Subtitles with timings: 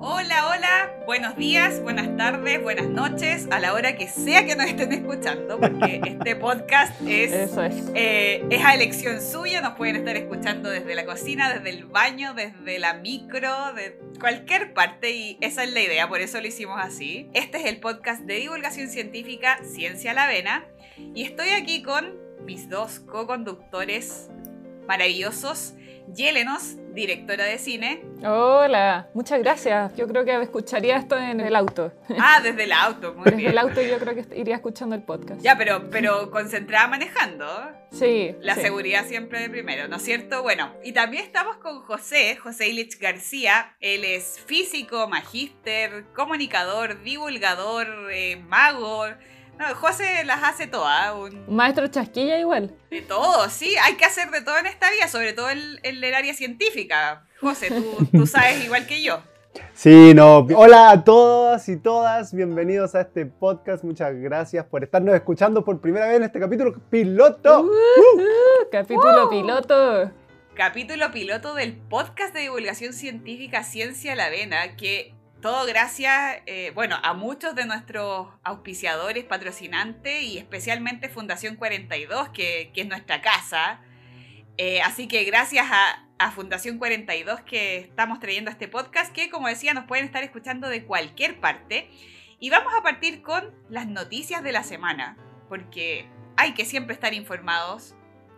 [0.00, 4.66] Hola, hola, buenos días, buenas tardes, buenas noches, a la hora que sea que nos
[4.66, 7.74] estén escuchando, porque este podcast es, Eso es.
[7.94, 12.32] eh, es a elección suya, nos pueden estar escuchando desde la cocina, desde el baño,
[12.34, 16.78] desde la micro, de cualquier parte y esa es la idea, por eso lo hicimos
[16.80, 17.28] así.
[17.34, 20.64] Este es el podcast de divulgación científica Ciencia a la Avena
[21.14, 24.28] y estoy aquí con mis dos co-conductores
[24.86, 25.74] maravillosos,
[26.14, 29.94] Yelenos, directora de cine, Hola, muchas gracias.
[29.94, 31.92] Yo creo que escucharía esto en el auto.
[32.18, 33.50] Ah, desde el auto, muy Desde bien.
[33.52, 35.40] el auto yo creo que iría escuchando el podcast.
[35.40, 37.46] Ya, pero, pero concentrada manejando.
[37.92, 38.34] Sí.
[38.40, 38.62] La sí.
[38.62, 40.42] seguridad siempre de primero, ¿no es cierto?
[40.42, 43.76] Bueno, y también estamos con José, José Illich García.
[43.78, 49.04] Él es físico, magíster, comunicador, divulgador, eh, mago.
[49.58, 52.74] No, José las hace todas, un- maestro chasquilla igual.
[52.90, 53.74] de todo, sí.
[53.82, 57.26] Hay que hacer de todo en esta vida, sobre todo en, en el área científica.
[57.40, 59.20] José, tú, tú sabes igual que yo.
[59.74, 60.46] Sí, no.
[60.54, 63.82] Hola a todos y todas, bienvenidos a este podcast.
[63.82, 67.62] Muchas gracias por estarnos escuchando por primera vez en este capítulo piloto.
[67.62, 70.12] Uh, capítulo piloto.
[70.54, 76.72] capítulo piloto del podcast de divulgación científica Ciencia a la Avena, que todo gracias, eh,
[76.74, 83.20] bueno, a muchos de nuestros auspiciadores, patrocinantes y especialmente Fundación 42, que, que es nuestra
[83.20, 83.80] casa.
[84.56, 89.46] Eh, así que gracias a, a Fundación 42 que estamos trayendo este podcast, que como
[89.46, 91.88] decía nos pueden estar escuchando de cualquier parte.
[92.40, 95.16] Y vamos a partir con las noticias de la semana,
[95.48, 97.94] porque hay que siempre estar informados,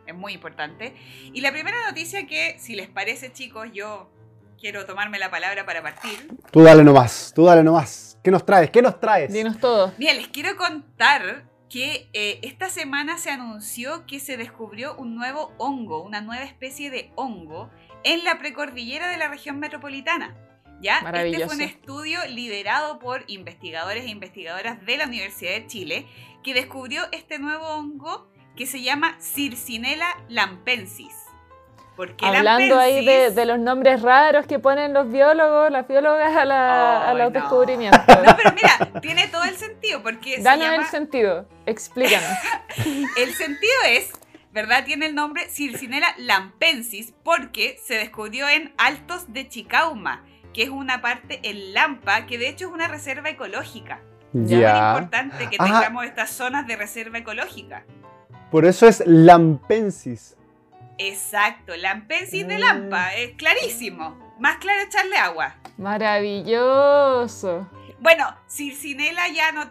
[0.06, 0.94] es muy importante.
[1.32, 4.10] Y la primera noticia que, si les parece chicos, yo
[4.60, 6.28] quiero tomarme la palabra para partir.
[6.52, 8.18] Tú dale nomás, tú dale nomás.
[8.22, 8.70] ¿Qué nos traes?
[8.70, 9.32] ¿Qué nos traes?
[9.32, 9.92] Dinos todo.
[9.96, 15.52] Mira, les quiero contar que eh, esta semana se anunció que se descubrió un nuevo
[15.56, 17.70] hongo, una nueva especie de hongo
[18.04, 20.36] en la precordillera de la región metropolitana.
[20.82, 20.98] ¿Ya?
[20.98, 26.06] Este fue un estudio liderado por investigadores e investigadoras de la Universidad de Chile
[26.42, 31.14] que descubrió este nuevo hongo que se llama Circinella lampensis.
[32.00, 36.34] ¿Por qué Hablando ahí de, de los nombres raros que ponen los biólogos, las biólogas
[36.34, 37.40] a la- Ay, a los no.
[37.40, 38.00] descubrimientos.
[38.08, 41.46] No, pero mira, tiene todo el sentido porque se Danos llama- el sentido.
[41.66, 42.26] Explícanos.
[43.18, 44.12] El sentido es,
[44.50, 44.84] ¿verdad?
[44.86, 50.24] Tiene el nombre Circinella lampensis porque se descubrió en Altos de Chicauma,
[50.54, 54.00] que es una parte en Lampa, que de hecho es una reserva ecológica.
[54.32, 54.88] Es muy Ya.
[54.94, 55.64] importante que Ah.
[55.66, 57.84] tengamos estas zonas de reserva ecológica.
[58.50, 60.34] Por eso es lampensis.
[61.02, 62.58] Exacto, lampensis de.
[62.58, 64.34] Lampa, es clarísimo.
[64.38, 65.56] Más claro echarle agua.
[65.78, 67.68] Maravilloso.
[68.00, 69.64] Bueno, Circinella ya no,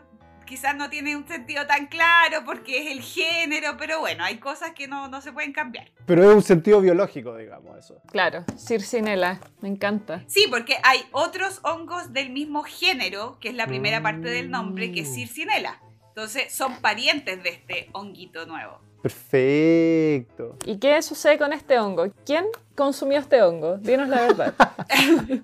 [0.46, 4.72] quizás no tiene un sentido tan claro porque es el género, pero bueno, hay cosas
[4.72, 5.92] que no, no se pueden cambiar.
[6.08, 8.02] Pero es un sentido biológico, digamos, eso.
[8.12, 9.40] Claro, Circinela.
[9.62, 10.24] Me encanta.
[10.28, 14.92] Sí, porque hay otros hongos del mismo género, que es la primera parte del nombre,
[14.92, 15.14] que es Mm.
[15.14, 15.80] Circinella.
[16.10, 18.82] Entonces son parientes de este honguito nuevo.
[19.02, 20.58] Perfecto.
[20.66, 22.08] ¿Y qué sucede con este hongo?
[22.26, 22.46] ¿Quién
[22.76, 23.78] consumió este hongo?
[23.78, 24.54] Dinos la verdad.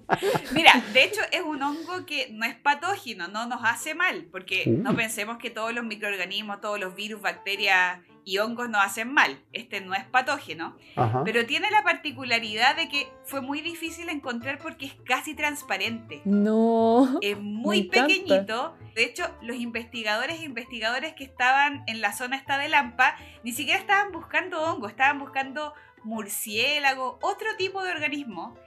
[0.54, 4.64] Mira, de hecho es un hongo que no es patógeno, no nos hace mal, porque
[4.68, 4.82] Uh.
[4.82, 9.40] no pensemos que todos los microorganismos, todos los virus, bacterias y hongos nos hacen mal.
[9.54, 11.24] Este no es patógeno, Ajá.
[11.24, 16.22] pero tiene la particularidad de que fue muy difícil encontrar porque es casi transparente.
[16.26, 17.20] No.
[17.22, 18.74] Es muy Me encanta.
[18.96, 23.52] De hecho, los investigadores e investigadores que estaban en la zona esta de Lampa ni
[23.52, 25.74] siquiera estaban buscando hongo, estaban buscando
[26.06, 28.58] murciélago, otro tipo de organismo.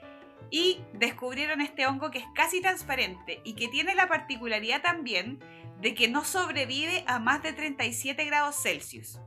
[0.51, 5.41] Y descubrieron este hongo que es casi transparente y que tiene la particularidad también
[5.81, 9.21] de que no sobrevive a más de 37 grados Celsius.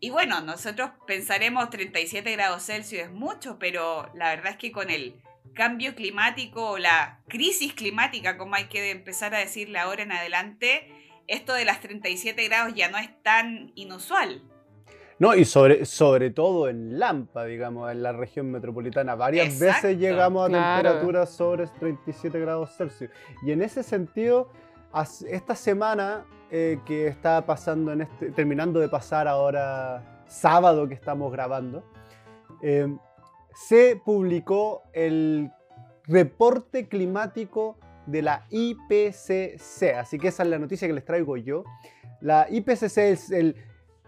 [0.00, 4.90] Y bueno, nosotros pensaremos 37 grados Celsius es mucho, pero la verdad es que con
[4.90, 5.18] el
[5.54, 10.92] cambio climático o la crisis climática, como hay que empezar a decirle ahora en adelante,
[11.26, 14.42] esto de las 37 grados ya no es tan inusual.
[15.18, 19.14] No, y sobre, sobre todo en Lampa, digamos, en la región metropolitana.
[19.14, 20.82] Varias Exacto, veces llegamos a claro.
[20.82, 23.10] temperaturas sobre 37 grados Celsius.
[23.42, 24.50] Y en ese sentido,
[25.28, 31.30] esta semana eh, que está pasando, en este, terminando de pasar ahora sábado que estamos
[31.30, 31.84] grabando,
[32.60, 32.88] eh,
[33.54, 35.50] se publicó el
[36.06, 39.94] reporte climático de la IPCC.
[39.96, 41.64] Así que esa es la noticia que les traigo yo.
[42.20, 43.56] La IPCC es el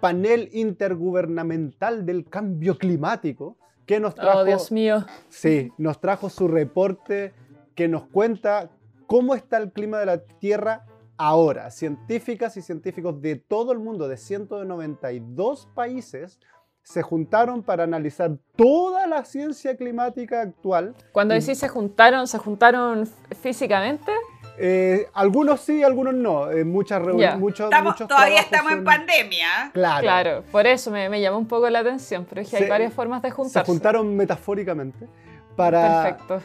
[0.00, 3.56] panel intergubernamental del cambio climático
[3.86, 5.04] que nos trajo, Oh, Dios mío.
[5.28, 7.32] sí, nos trajo su reporte
[7.74, 8.70] que nos cuenta
[9.06, 10.84] cómo está el clima de la Tierra
[11.16, 11.70] ahora.
[11.70, 16.40] Científicas y científicos de todo el mundo, de 192 países,
[16.86, 20.94] se juntaron para analizar toda la ciencia climática actual.
[21.10, 23.08] Cuando decís se juntaron, ¿se juntaron
[23.42, 24.12] físicamente?
[24.56, 26.48] Eh, algunos sí, algunos no.
[26.48, 27.36] Eh, muchas reuni- Ya.
[27.36, 27.68] muchos,
[28.06, 29.72] todavía estamos en pandemia.
[29.74, 30.00] Claro.
[30.00, 32.68] Claro, por eso me, me llamó un poco la atención, pero es que hay Se-
[32.70, 33.70] varias formas de Se juntarse.
[33.70, 35.08] juntaron metafóricamente
[35.56, 36.42] para, Perfecto.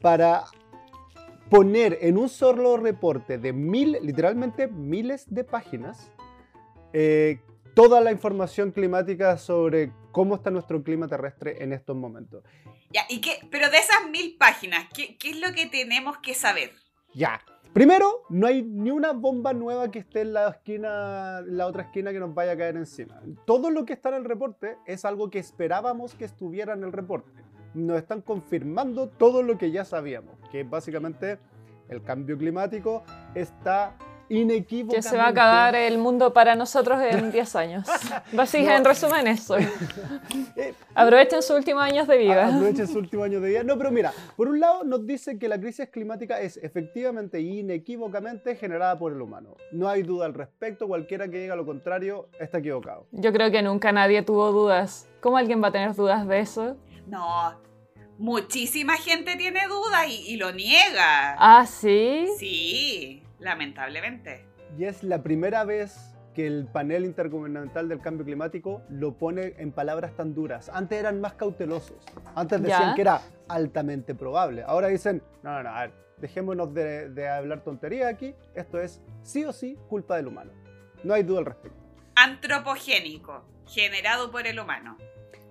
[0.00, 0.42] para
[1.48, 6.10] poner en un solo reporte de mil, literalmente miles de páginas,
[6.92, 7.38] eh,
[7.74, 12.44] toda la información climática sobre cómo está nuestro clima terrestre en estos momentos.
[12.90, 13.40] Ya, ¿y qué?
[13.50, 16.72] Pero de esas mil páginas, ¿qué, qué es lo que tenemos que saber?
[17.12, 17.40] Ya.
[17.72, 22.12] Primero, no hay ni una bomba nueva que esté en la esquina, la otra esquina
[22.12, 23.20] que nos vaya a caer encima.
[23.46, 26.92] Todo lo que está en el reporte es algo que esperábamos que estuviera en el
[26.92, 27.32] reporte.
[27.74, 31.40] Nos están confirmando todo lo que ya sabíamos, que básicamente
[31.88, 33.02] el cambio climático
[33.34, 33.96] está
[34.28, 34.96] inequívocamente...
[34.96, 37.86] Que se va a acabar el mundo para nosotros en 10 años.
[38.32, 38.76] Básicamente, No.
[38.78, 39.56] en resumen, eso.
[39.58, 42.46] Eh, Aprovechen sus últimos años de vida.
[42.48, 43.64] Aprovechen su último año de vida.
[43.64, 47.42] No, pero mira, por un lado nos dice que la crisis climática es efectivamente e
[47.42, 49.56] inequívocamente generada por el humano.
[49.72, 53.06] No hay duda al respecto, cualquiera que diga lo contrario está equivocado.
[53.12, 55.08] Yo creo que nunca nadie tuvo dudas.
[55.20, 56.76] ¿Cómo alguien va a tener dudas de eso?
[57.06, 57.58] No,
[58.18, 61.34] muchísima gente tiene dudas y, y lo niega.
[61.38, 62.26] Ah, sí.
[62.38, 64.44] Sí, lamentablemente.
[64.76, 69.70] Y es la primera vez que el panel intergubernamental del cambio climático lo pone en
[69.70, 70.68] palabras tan duras.
[70.72, 71.96] Antes eran más cautelosos.
[72.34, 72.94] Antes decían Ya.
[72.96, 74.64] que era altamente probable.
[74.66, 78.34] Ahora dicen, no, no, no, a ver, dejémonos de, de hablar tontería aquí.
[78.54, 80.50] Esto es sí o sí culpa del humano.
[81.04, 81.78] No hay duda al respecto.
[82.16, 84.96] Antropogénico, generado por el humano.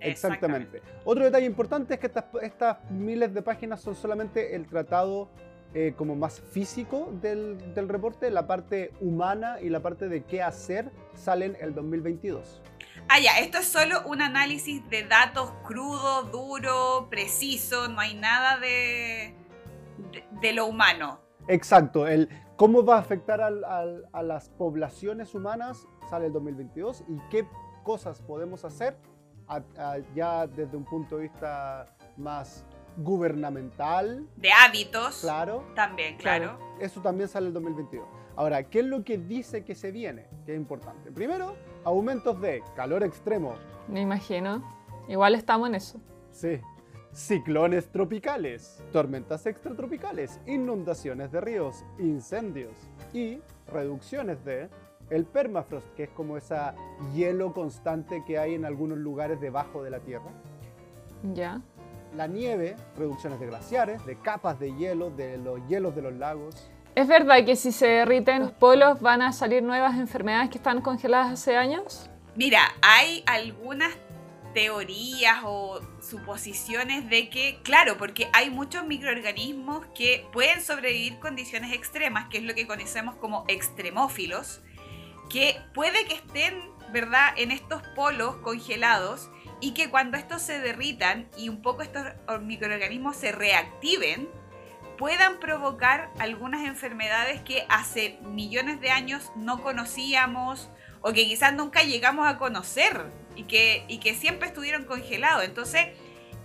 [0.00, 0.82] Exactamente.
[1.04, 5.30] Otro detalle importante es que estas, estas miles de páginas son solamente el tratado
[5.74, 8.30] eh, como más físico del, del reporte.
[8.30, 12.62] La parte humana y la parte de qué hacer salen el 2022.
[13.08, 18.58] Ah, ya, esto es solo un análisis de datos crudo, duro, preciso, no hay nada
[18.58, 19.34] de,
[20.12, 21.20] de, de lo humano.
[21.48, 27.04] Exacto, el cómo va a afectar al- al- a las poblaciones humanas sale el 2022
[27.08, 27.46] y qué
[27.82, 28.96] cosas podemos hacer
[29.48, 32.64] a- a- ya desde un punto de vista más
[32.96, 35.64] gubernamental, De hábitos claro.
[35.74, 36.58] también, claro.
[36.80, 38.06] Eso también sale el 2022.
[38.36, 40.26] Ahora, ¿qué es lo que dice que se viene?
[40.44, 41.12] Que es importante.
[41.12, 41.54] Primero,
[41.84, 43.54] aumentos de calor extremo,
[43.88, 44.62] Me imagino.
[45.08, 46.00] Igual estamos en eso.
[46.30, 46.60] sí.
[47.12, 52.72] Ciclones tropicales, tormentas extratropicales, inundaciones de ríos, incendios
[53.12, 53.38] y
[53.68, 54.68] reducciones de
[55.10, 56.74] el permafrost, que es como esa
[57.14, 60.32] hielo constante que hay en algunos lugares debajo de la Tierra.
[61.34, 61.60] Ya.
[62.14, 66.70] La nieve, reducciones de glaciares, de capas de hielo, de los hielos de los lagos.
[66.94, 70.80] ¿Es verdad que si se derriten los polos van a salir nuevas enfermedades que están
[70.80, 72.08] congeladas hace años?
[72.36, 73.92] Mira, hay algunas
[74.54, 82.28] teorías o suposiciones de que, claro, porque hay muchos microorganismos que pueden sobrevivir condiciones extremas,
[82.28, 84.60] que es lo que conocemos como extremófilos,
[85.28, 86.54] que puede que estén,
[86.92, 92.04] ¿verdad?, en estos polos congelados y que cuando estos se derritan y un poco estos
[92.42, 94.28] microorganismos se reactiven,
[94.98, 100.70] puedan provocar algunas enfermedades que hace millones de años no conocíamos
[101.00, 103.06] o que quizás nunca llegamos a conocer
[103.36, 105.44] y que, y que siempre estuvieron congelados.
[105.44, 105.88] Entonces,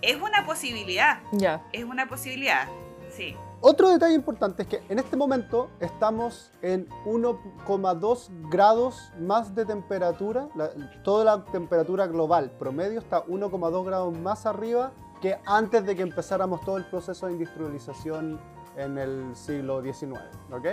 [0.02, 1.62] es una posibilidad, Ya.
[1.74, 2.68] es una posibilidad,
[3.16, 3.36] sí.
[3.62, 10.48] Otro detalle importante es que en este momento estamos en 1,2 grados más de temperatura.
[10.56, 10.72] La-
[11.04, 14.92] toda la temperatura global promedio está 1,2 grados más arriba
[15.22, 18.40] que antes de que empezáramos todo el proceso de industrialización
[18.78, 20.22] en el siglo XIX.
[20.52, 20.66] ¿ok?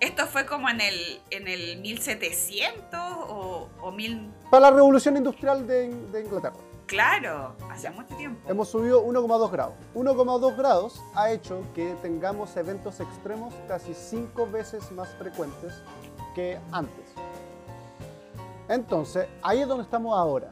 [0.00, 0.94] Esto fue como en el,
[1.30, 4.32] en el 1700 o, o 1000...
[4.50, 6.56] Para la revolución industrial de, de Inglaterra.
[6.88, 8.40] Claro, hace mucho tiempo.
[8.48, 9.74] Hemos subido 1,2 grados.
[9.94, 15.74] 1,2 grados ha hecho que tengamos eventos extremos casi 5 veces más frecuentes
[16.34, 17.04] que antes.
[18.70, 20.50] Entonces, ahí es donde estamos ahora.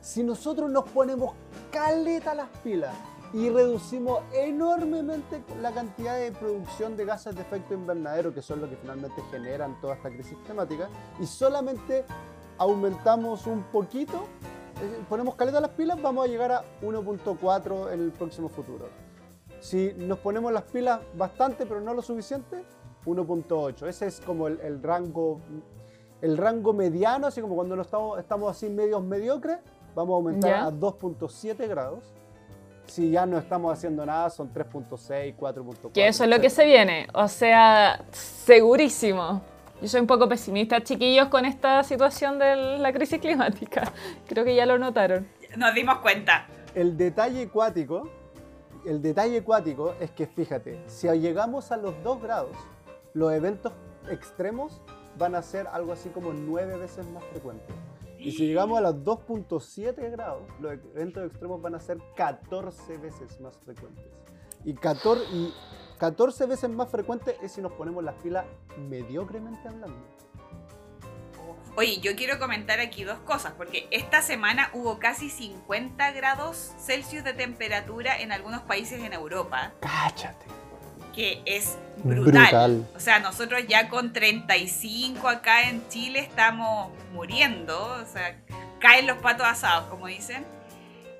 [0.00, 1.36] Si nosotros nos ponemos
[1.70, 2.94] caleta las pilas
[3.32, 8.68] y reducimos enormemente la cantidad de producción de gases de efecto invernadero, que son lo
[8.68, 10.88] que finalmente generan toda esta crisis climática,
[11.20, 12.04] y solamente
[12.58, 14.26] aumentamos un poquito,
[15.08, 18.88] ponemos caleta las pilas, vamos a llegar a 1.4 en el próximo futuro.
[19.60, 22.62] Si nos ponemos las pilas bastante, pero no lo suficiente,
[23.04, 23.86] 1.8.
[23.88, 25.40] Ese es como el, el rango
[26.20, 29.58] el rango mediano, así como cuando no estamos, estamos así medios mediocres,
[29.94, 30.64] vamos a aumentar Ya.
[30.66, 32.12] a 2.7 grados.
[32.86, 35.92] Si ya no estamos haciendo nada, son 3.6, 4.4.
[35.92, 37.06] Que eso es lo que se viene.
[37.14, 39.42] O sea, segurísimo.
[39.80, 43.92] Yo soy un poco pesimista, chiquillos, con esta situación de la crisis climática.
[44.26, 45.28] Creo que ya lo notaron.
[45.56, 46.48] Nos dimos cuenta.
[46.74, 48.10] El detalle acuático,
[48.84, 52.56] el detalle acuático es que fíjate, si llegamos a los 2 grados,
[53.14, 53.72] los eventos
[54.10, 54.80] extremos
[55.16, 57.74] van a ser algo así como 9 veces más frecuentes.
[58.18, 63.40] Y si llegamos a los 2.7 grados, los eventos extremos van a ser 14 veces
[63.40, 64.04] más frecuentes.
[64.64, 65.54] Y 14, y
[65.98, 68.44] 14 veces más frecuentes es si nos ponemos las pilas
[68.88, 69.98] mediocremente hablando.
[71.76, 77.22] Oye, yo quiero comentar aquí dos cosas, porque esta semana hubo casi 50 grados Celsius
[77.22, 79.72] de temperatura en algunos países en Europa.
[79.80, 80.46] Cáchate.
[81.14, 82.88] Que es brutal.
[82.96, 87.80] O sea, nosotros ya con 35 acá en Chile estamos muriendo.
[87.80, 88.40] O sea,
[88.80, 90.44] caen los patos asados, como dicen.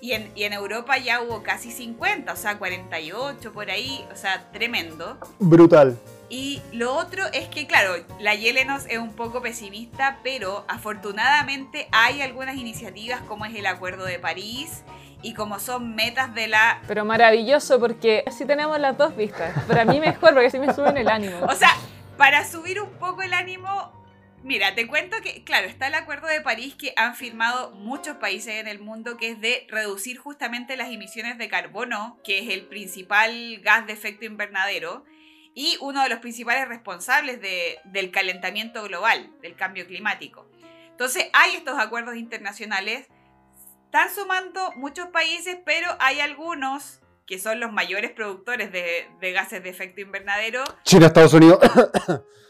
[0.00, 4.04] Y en, y en Europa ya hubo casi 50, o sea, 48 por ahí.
[4.12, 5.18] O sea, tremendo.
[5.38, 5.98] Brutal.
[6.30, 12.20] Y lo otro es que, claro, la Yelenos es un poco pesimista, pero afortunadamente hay
[12.20, 14.82] algunas iniciativas como es el Acuerdo de París
[15.22, 16.82] y como son metas de la...
[16.86, 19.52] Pero maravilloso porque así tenemos las dos vistas.
[19.66, 21.38] Para mí mejor porque así me suben el ánimo.
[21.48, 21.74] O sea,
[22.18, 23.92] para subir un poco el ánimo,
[24.48, 28.54] mira, te cuento que, claro, está el Acuerdo de París que han firmado muchos países
[28.54, 32.62] en el mundo que es de reducir justamente las emisiones de carbono, que es el
[32.62, 35.04] principal gas de efecto invernadero
[35.54, 40.50] y uno de los principales responsables del calentamiento global, del cambio climático.
[40.90, 43.06] Entonces hay estos acuerdos internacionales,
[43.84, 49.62] están sumando muchos países, pero hay algunos que son los mayores productores de, de gases
[49.62, 50.64] de efecto invernadero.
[50.84, 51.58] China, Estados Unidos.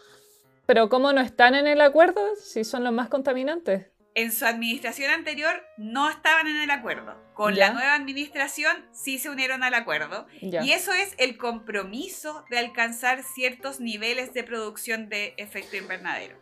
[0.69, 3.87] pero ¿cómo no están en el acuerdo si son los más contaminantes?
[4.15, 7.15] en su administración anterior no estaban en el acuerdo.
[7.35, 10.27] Con la nueva administración sí se unieron al acuerdo.
[10.41, 16.37] Y eso es el compromiso de alcanzar ciertos niveles de producción de efecto invernadero.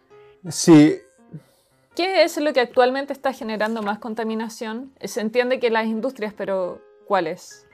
[0.49, 0.97] Sí.
[1.95, 4.95] ¿Qué es lo que actualmente está generando más contaminación?
[5.04, 7.65] Se entiende que las industrias, pero ¿cuáles?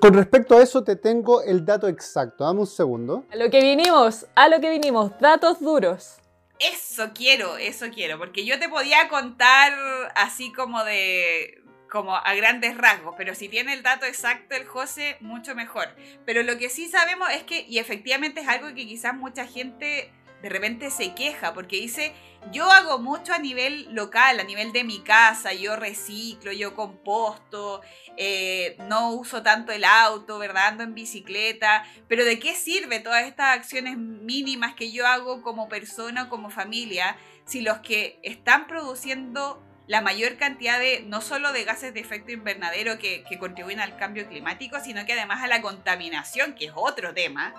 [0.00, 2.44] Con respecto a eso te tengo el dato exacto.
[2.44, 3.24] Dame un segundo.
[3.32, 6.16] A lo que vinimos, a lo que vinimos, datos duros.
[6.58, 9.72] Eso quiero, eso quiero, porque yo te podía contar
[10.14, 15.16] así como de como a grandes rasgos, pero si tiene el dato exacto el José,
[15.20, 15.88] mucho mejor.
[16.24, 20.12] Pero lo que sí sabemos es que, y efectivamente es algo que quizás mucha gente
[20.42, 22.12] de repente se queja porque dice,
[22.52, 27.82] yo hago mucho a nivel local, a nivel de mi casa, yo reciclo, yo composto,
[28.16, 30.68] eh, no uso tanto el auto, ¿verdad?
[30.68, 35.68] Ando en bicicleta, pero ¿de qué sirve todas estas acciones mínimas que yo hago como
[35.68, 41.52] persona o como familia si los que están produciendo la mayor cantidad de, no solo
[41.52, 45.48] de gases de efecto invernadero que, que contribuyen al cambio climático, sino que además a
[45.48, 47.52] la contaminación, que es otro tema,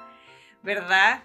[0.64, 1.24] ¿verdad?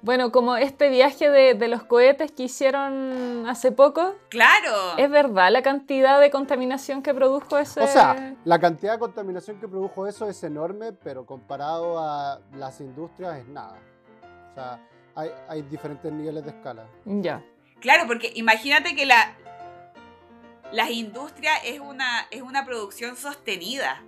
[0.00, 4.14] Bueno, como este viaje de, los cohetes que hicieron hace poco.
[4.28, 4.96] ¡Claro!
[4.96, 7.80] ¿Es verdad la cantidad de contaminación que produjo ese...?
[7.80, 12.80] O sea, la cantidad de contaminación que produjo eso es enorme, pero comparado a las
[12.80, 13.78] industrias es nada.
[14.50, 14.80] O sea,
[15.48, 16.86] hay, diferentes niveles de escala.
[17.04, 17.42] Ya.
[17.80, 19.36] Claro, porque imagínate que la,
[20.70, 24.04] las industrias es una, es una producción sostenida.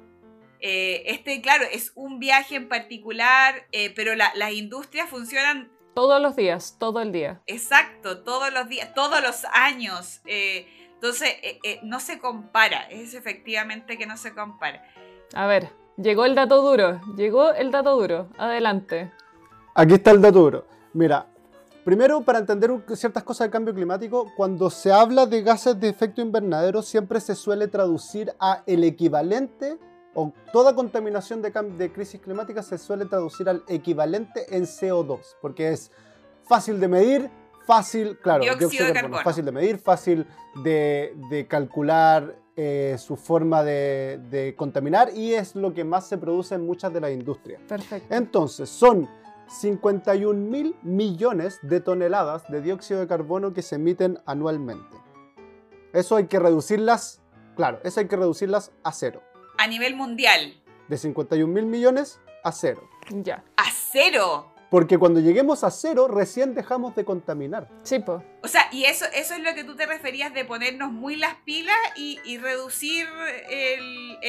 [0.60, 6.36] Eh, este, claro, es un viaje en particular, eh, pero las industrias funcionan todos los
[6.36, 7.40] días, todo el día.
[7.46, 10.20] Exacto, todos los días, todos los años.
[10.26, 14.84] Eh, entonces, eh, eh, no se compara, es efectivamente que no se compara.
[15.34, 19.10] A ver, llegó el dato duro, llegó el dato duro, adelante.
[19.74, 20.66] Aquí está el dato duro.
[20.92, 21.26] Mira,
[21.84, 26.20] primero para entender ciertas cosas del cambio climático, cuando se habla de gases de efecto
[26.20, 29.78] invernadero siempre se suele traducir a el equivalente
[30.14, 35.70] o toda contaminación de, de, crisis climática se suele traducir al equivalente en CO2, porque
[35.70, 35.90] es
[36.42, 37.30] fácil de medir,
[37.66, 40.26] fácil, claro, dióxido de carbono, fácil de medir, fácil
[40.64, 46.66] de, calcular eh, su forma de, contaminar y es lo que más se produce en
[46.66, 47.62] muchas de las industrias.
[47.68, 48.12] Perfecto.
[48.14, 49.08] Entonces, son
[49.48, 54.96] 51 mil millones de toneladas de dióxido de carbono que se emiten anualmente.
[55.92, 57.20] Eso hay que reducirlas,
[57.56, 59.22] claro, eso hay que reducirlas a cero
[59.60, 60.54] a nivel mundial.
[60.88, 62.88] De 51 mil millones a cero.
[63.10, 63.44] Ya.
[63.58, 64.54] ¿A cero?
[64.70, 67.68] Porque cuando lleguemos a cero, recién dejamos de contaminar.
[67.82, 68.22] Sí, pues.
[68.42, 71.34] O sea, y eso, eso es lo que tú te referías de ponernos muy las
[71.44, 73.06] pilas y, reducir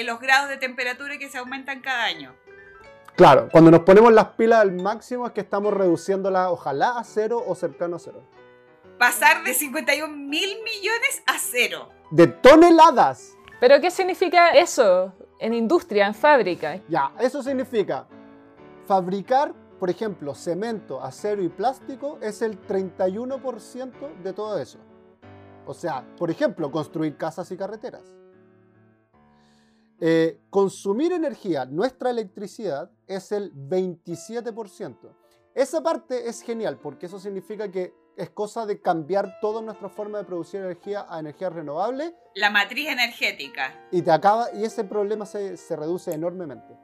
[0.03, 2.35] los grados de temperatura que se aumentan cada año.
[3.15, 7.41] Claro, cuando nos ponemos las pilas al máximo es que estamos reduciéndolas ojalá a cero
[7.45, 8.21] o cercano a cero.
[8.97, 11.89] Pasar de 51 mil millones a cero.
[12.09, 13.37] De toneladas.
[13.59, 16.79] ¿Pero qué significa eso en industria, en fábrica?
[16.87, 18.07] Ya, eso significa
[18.85, 24.77] fabricar por ejemplo, cemento, acero y plástico es el 31% de todo eso.
[25.65, 28.03] O sea, por ejemplo, construir casas y carreteras.
[29.99, 34.97] Eh, consumir energía, nuestra electricidad, es el 27%.
[35.55, 40.19] Esa parte es genial porque eso significa que es cosa de cambiar toda nuestra forma
[40.19, 42.13] de producir energía a energía renovable.
[42.35, 43.73] La matriz energética.
[43.91, 46.75] Y, te acaba, y ese problema se, se reduce enormemente.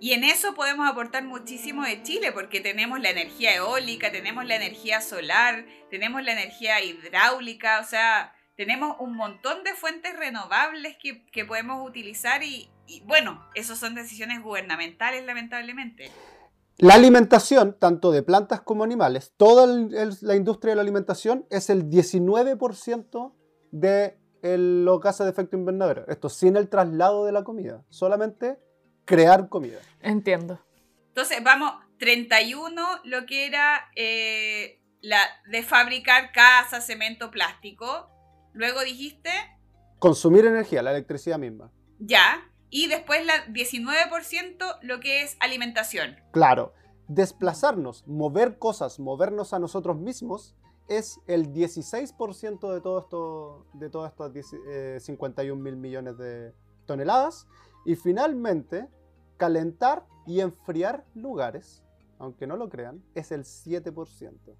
[0.00, 4.56] Y en eso podemos aportar muchísimo de Chile, porque tenemos la energía eólica, tenemos la
[4.56, 11.24] energía solar, tenemos la energía hidráulica, o sea, tenemos un montón de fuentes renovables que,
[11.26, 16.10] que podemos utilizar y, y, bueno, esas son decisiones gubernamentales, lamentablemente.
[16.78, 21.46] La alimentación, tanto de plantas como animales, toda el- el- la industria de la alimentación
[21.50, 23.34] es el 19%
[23.70, 26.04] de el- los gases de efecto invernadero.
[26.08, 28.58] Esto sin el traslado de la comida, solamente
[29.04, 29.78] crear comida.
[30.00, 30.60] Entiendo.
[31.08, 35.18] Entonces, vamos, 31 lo que era eh, la
[35.50, 38.10] de fabricar casas, cemento, plástico.
[38.52, 39.30] Luego dijiste,
[40.00, 41.70] Consumir energía, la electricidad misma.
[41.98, 42.50] ya.
[42.74, 46.16] Y después la 19% lo que es alimentación.
[46.32, 46.72] Claro,
[47.06, 50.56] desplazarnos, mover cosas, movernos a nosotros mismos
[50.88, 56.52] es el 16% de todo esto, de todas estas 10, eh, 51 mil millones de
[56.84, 57.46] toneladas.
[57.86, 58.88] Y finalmente,
[59.36, 61.84] calentar y enfriar lugares,
[62.18, 64.56] aunque no lo crean, es el 7%.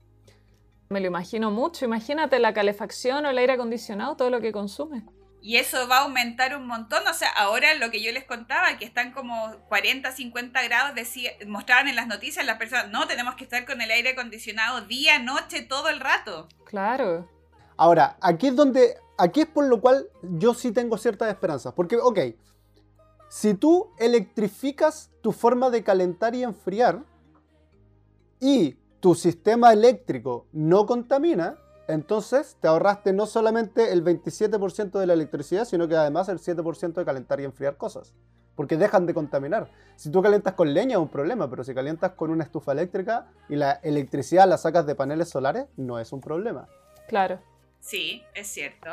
[0.88, 1.85] Me lo imagino mucho.
[1.85, 5.04] Imagínate la calefacción o el aire acondicionado, todo lo que consume.
[5.45, 7.07] Y eso va a aumentar un montón.
[7.07, 11.33] O sea, ahora lo que yo les contaba, que están como 40, 50 grados, decía,
[11.47, 15.19] mostraban en las noticias las personas, no, tenemos que estar con el aire acondicionado día,
[15.19, 16.49] noche, todo el rato.
[16.65, 17.29] Claro.
[17.77, 21.75] Ahora, aquí es donde, aquí es por lo cual yo sí tengo ciertas esperanzas.
[21.75, 22.21] Porque, ok,
[23.29, 27.05] si tú electrificas tu forma de calentar y enfriar
[28.41, 35.12] y tu sistema eléctrico no contamina, entonces te ahorraste no solamente el 27% de la
[35.12, 38.14] electricidad, sino que además el 7% de calentar y enfriar cosas.
[38.57, 39.69] Porque dejan de contaminar.
[39.97, 43.26] Si tú calientas con leña es un problema, pero si calientas con una estufa eléctrica
[43.49, 46.69] y la electricidad la sacas de paneles solares, no es un problema.
[47.08, 47.41] Claro.
[47.80, 48.91] Sí, es cierto.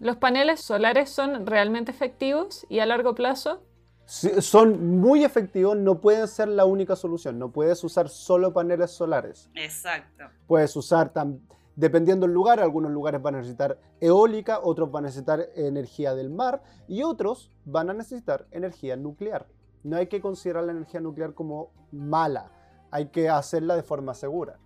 [0.00, 3.62] Los paneles solares son realmente efectivos y a largo plazo.
[4.04, 7.38] Sí, son muy efectivos, no pueden ser la única solución.
[7.38, 9.48] No puedes usar solo paneles solares.
[9.54, 10.24] Exacto.
[10.46, 11.38] Puedes usar, tam-
[11.80, 16.28] dependiendo del lugar, algunos lugares van a necesitar eólica, otros van a necesitar energía del
[16.28, 19.46] mar y otros van a necesitar energía nuclear.
[19.82, 22.52] No hay que considerar la energía nuclear como mala,
[22.90, 24.58] hay que hacerla de forma segura.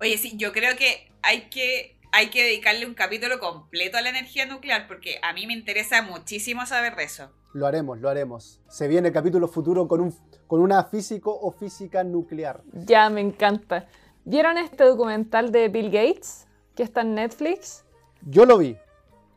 [0.00, 4.08] Oye, sí, yo creo que hay que hay que dedicarle un capítulo completo a la
[4.08, 7.30] energía nuclear porque a mí me interesa muchísimo saber de eso.
[7.52, 8.60] Lo haremos, lo haremos.
[8.68, 10.14] Se viene capítulo futuro con, un,
[10.46, 12.62] con una físico o física nuclear.
[12.72, 13.86] Ya me encanta.
[14.24, 17.84] ¿Vieron este documental de Bill Gates que está en Netflix?
[18.22, 18.76] Yo lo vi.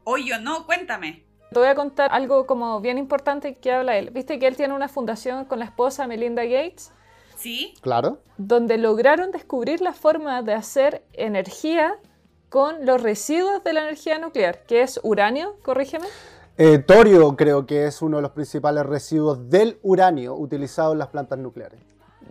[0.04, 1.24] Oye, no, cuéntame.
[1.52, 4.10] Te voy a contar algo como bien importante que habla él.
[4.10, 6.91] Viste que él tiene una fundación con la esposa Melinda Gates,
[7.38, 7.74] ¿Sí?
[7.82, 8.19] Claro.
[8.38, 11.96] donde lograron descubrir la forma de hacer energía
[12.50, 16.08] con los residuos de la energía nuclear, que es uranio, corrígeme.
[16.58, 21.08] Eh, torio creo que es uno de los principales residuos del uranio utilizado en las
[21.08, 21.80] plantas nucleares.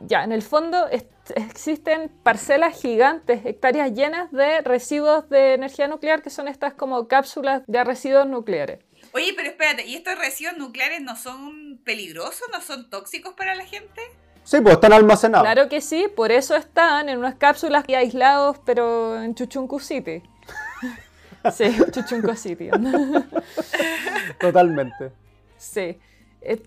[0.07, 0.88] Ya, en el fondo
[1.37, 7.62] existen parcelas gigantes, hectáreas llenas de residuos de energía nuclear, que son estas como cápsulas
[7.67, 8.81] de residuos nucleares.
[9.15, 12.49] Oye, pero espérate, ¿y estos residuos nucleares no son peligrosos?
[12.53, 14.01] ¿No son tóxicos para la gente?
[14.45, 15.45] Sí, pues están almacenados.
[15.45, 20.23] Claro que sí, por eso están en unas cápsulas y aislados, pero en Chuchuncu City.
[21.53, 22.71] Sí, Chuchuncu City.
[24.38, 25.11] Totalmente.
[25.59, 25.99] Sí.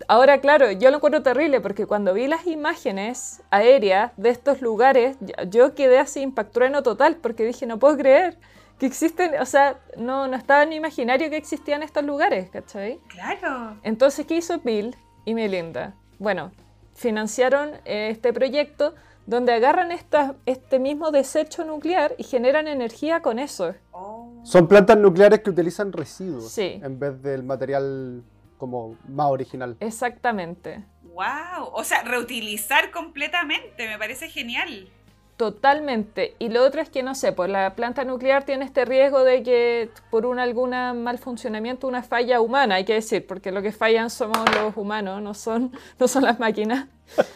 [0.08, 5.16] Ahora, claro, yo lo encuentro terrible porque cuando vi las imágenes aéreas de estos lugares,
[5.20, 8.38] yo- yo quedé así impactrueno total porque dije, no puedo creer
[8.78, 13.00] que existen, o sea, no, no estaba en mi imaginario que existían estos lugares, ¿cachai?
[13.08, 13.78] Claro.
[13.82, 15.94] Entonces, ¿qué hizo Bill y Melinda?
[16.18, 16.52] Bueno,
[16.94, 18.94] financiaron eh, este proyecto
[19.26, 23.74] donde agarran esta- este mismo desecho nuclear y generan energía con eso.
[23.92, 24.30] Oh.
[24.44, 26.80] Son plantas nucleares que utilizan residuos Sí.
[26.82, 28.22] en vez del material
[28.56, 29.76] como más original.
[29.80, 30.84] Exactamente.
[31.02, 31.70] Wow.
[31.72, 34.88] O sea, reutilizar completamente, me parece genial.
[35.36, 36.34] Totalmente.
[36.38, 39.42] Y lo otro es que, no sé, pues la planta nuclear tiene este riesgo de
[39.42, 43.70] que por un algún mal funcionamiento, una falla humana, hay que decir, porque lo que
[43.70, 46.86] fallan somos los humanos, no son, no son las máquinas.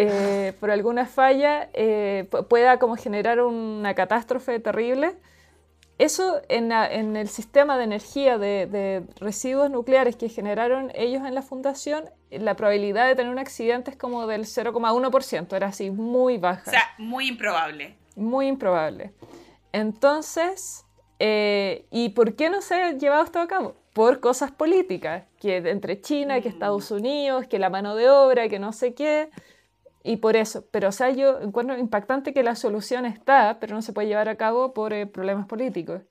[0.00, 5.16] Eh, por alguna falla eh, pu- pueda como generar una catástrofe terrible.
[5.98, 6.70] Eso en,
[7.16, 13.08] el sistema de energía de, residuos nucleares que generaron ellos en la fundación, la probabilidad
[13.08, 16.62] de tener un accidente es como del 0,1%, era así, muy baja.
[16.66, 17.96] O sea, muy improbable.
[18.14, 19.12] Muy improbable.
[19.72, 20.84] Entonces,
[21.18, 23.74] eh, ¿y por qué no se ha llevado esto a cabo?
[23.92, 26.52] Por cosas políticas, que entre China, que mm.
[26.52, 29.30] Estados Unidos, que la mano de obra, que no sé qué.
[30.02, 33.82] Y por eso, pero o sea, yo encuentro impactante que la solución está, pero no
[33.82, 36.02] se puede llevar a cabo por eh, problemas políticos.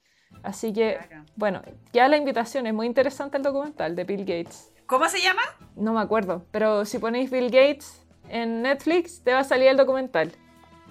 [0.43, 0.99] Así que,
[1.35, 1.61] bueno,
[1.93, 4.73] ya la invitación es muy interesante el documental de Bill Gates.
[4.85, 5.41] ¿Cómo se llama?
[5.75, 9.77] No me acuerdo, pero si ponéis Bill Gates en Netflix, te va a salir el
[9.77, 10.31] documental.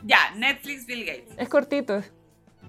[0.03, 1.35] Ya, Netflix Bill Gates.
[1.37, 2.03] Es cortito.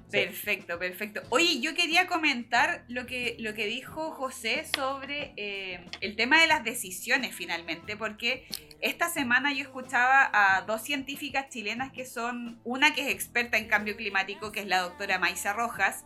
[0.09, 1.21] Perfecto, perfecto.
[1.29, 6.47] Oye, yo quería comentar lo que, lo que dijo José sobre eh, el tema de
[6.47, 8.47] las decisiones finalmente, porque
[8.79, 13.67] esta semana yo escuchaba a dos científicas chilenas que son, una que es experta en
[13.67, 16.05] cambio climático, que es la doctora Maisa Rojas,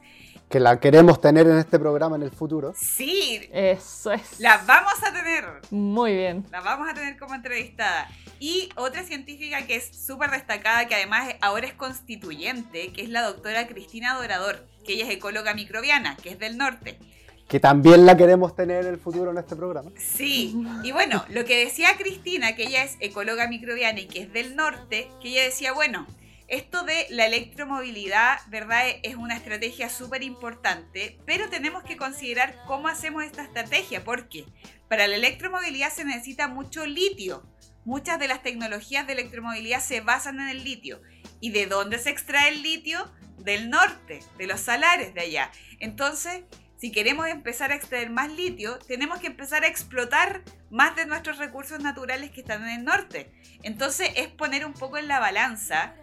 [0.51, 2.73] que la queremos tener en este programa en el futuro.
[2.77, 4.39] Sí, eso es.
[4.39, 5.45] La vamos a tener.
[5.71, 6.45] Muy bien.
[6.51, 8.09] La vamos a tener como entrevistada.
[8.39, 13.23] Y otra científica que es súper destacada, que además ahora es constituyente, que es la
[13.23, 16.99] doctora Cristina Dorador, que ella es ecóloga microbiana, que es del norte.
[17.47, 19.91] Que también la queremos tener en el futuro en este programa.
[19.97, 24.33] Sí, y bueno, lo que decía Cristina, que ella es ecóloga microbiana y que es
[24.33, 26.07] del norte, que ella decía, bueno,
[26.51, 28.83] esto de la electromovilidad, ¿verdad?
[29.03, 34.45] Es una estrategia súper importante, pero tenemos que considerar cómo hacemos esta estrategia, porque
[34.89, 37.49] para la electromovilidad se necesita mucho litio.
[37.85, 41.01] Muchas de las tecnologías de electromovilidad se basan en el litio.
[41.39, 43.09] ¿Y de dónde se extrae el litio?
[43.37, 45.51] Del norte, de los salares de allá.
[45.79, 46.43] Entonces,
[46.77, 51.37] si queremos empezar a extraer más litio, tenemos que empezar a explotar más de nuestros
[51.37, 53.31] recursos naturales que están en el norte.
[53.63, 55.95] Entonces, es poner un poco en la balanza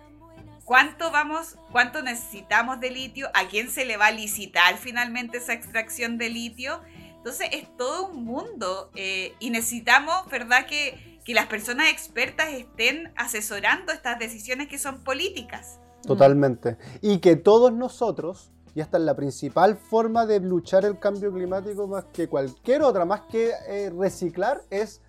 [0.69, 5.55] cuánto vamos, cuánto necesitamos de litio, a quién se le va a licitar finalmente esa
[5.55, 6.83] extracción de litio.
[7.17, 13.15] Entonces es todo un mundo eh, y necesitamos, ¿verdad?, que, que las personas expertas estén
[13.17, 15.81] asesorando estas decisiones que son políticas.
[16.03, 16.77] Totalmente.
[17.01, 21.89] Y que todos nosotros, y esta es la principal forma de luchar el cambio climático
[21.89, 25.01] más que cualquier otra, más que eh, reciclar, es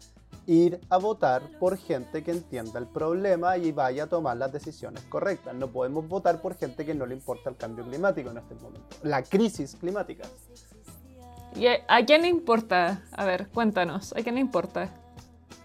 [0.50, 5.04] ir a votar por gente que entienda el problema y vaya a tomar las decisiones
[5.04, 5.54] correctas.
[5.54, 8.96] No podemos votar por gente que no le importa el cambio climático en este momento,
[9.04, 10.28] la crisis climática.
[11.56, 13.04] ¿Y a quién le importa?
[13.12, 14.90] A ver, cuéntanos, ¿a quién le importa?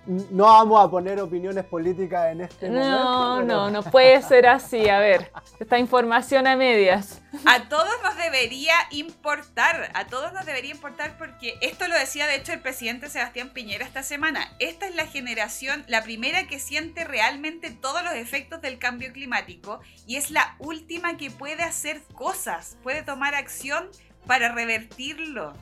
[0.06, 3.54] No vamos a poner opiniones políticas en este no, momento.
[3.54, 4.88] No, no, no puede ser así.
[4.88, 7.20] A ver, esta información a medias.
[7.46, 12.36] A todos nos debería importar, a todos nos debería importar porque esto lo decía de
[12.36, 14.52] hecho el presidente Sebastián Piñera esta semana.
[14.58, 19.80] Esta es la generación, la primera que siente realmente todos los efectos del cambio climático
[20.06, 23.88] y es la última que puede hacer cosas, puede tomar acción
[24.26, 25.54] para revertirlo.